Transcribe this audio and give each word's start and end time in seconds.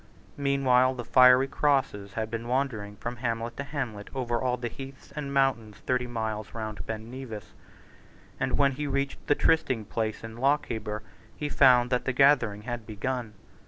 Meanwhile 0.37 0.95
the 0.95 1.05
fiery 1.05 1.47
crosses 1.47 2.13
had 2.13 2.31
been 2.31 2.47
wandering 2.47 2.95
from 2.95 3.17
hamlet 3.17 3.55
to 3.57 3.63
hamlet 3.63 4.09
over 4.15 4.41
all 4.41 4.57
the 4.57 4.67
heaths 4.67 5.11
and 5.15 5.31
mountains 5.31 5.77
thirty 5.85 6.07
miles 6.07 6.55
round 6.55 6.87
Ben 6.87 7.11
Nevis; 7.11 7.53
and 8.39 8.57
when 8.57 8.71
he 8.71 8.87
reached 8.87 9.27
the 9.27 9.35
trysting 9.35 9.85
place 9.85 10.23
in 10.23 10.37
Lochaber 10.37 11.03
he 11.37 11.49
found 11.49 11.91
that 11.91 12.05
the 12.05 12.13
gathering 12.13 12.63
had 12.63 12.87
begun. 12.87 13.35